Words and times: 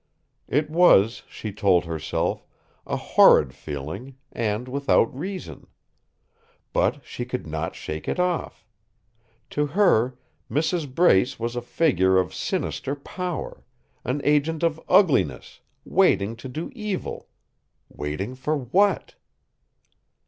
It 0.47 0.67
was, 0.67 1.21
she 1.29 1.51
told 1.51 1.85
herself, 1.85 2.47
a 2.87 2.95
horrid 2.97 3.53
feeling, 3.53 4.15
and 4.31 4.67
without 4.67 5.15
reason. 5.15 5.67
But 6.73 7.05
she 7.05 7.23
could 7.23 7.45
not 7.45 7.75
shake 7.75 8.07
it 8.07 8.19
off. 8.19 8.65
To 9.51 9.67
her, 9.67 10.17
Mrs. 10.49 10.91
Brace 10.91 11.37
was 11.39 11.55
a 11.55 11.61
figure 11.61 12.17
of 12.17 12.33
sinister 12.33 12.95
power, 12.95 13.63
an 14.03 14.21
agent 14.23 14.63
of 14.63 14.81
ugliness, 14.89 15.59
waiting 15.85 16.35
to 16.37 16.49
do 16.49 16.71
evil 16.73 17.29
waiting 17.87 18.33
for 18.33 18.57
what? 18.57 19.13